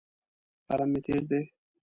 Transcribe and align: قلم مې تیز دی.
قلم 0.67 0.89
مې 0.91 0.99
تیز 1.05 1.23
دی. 1.31 1.41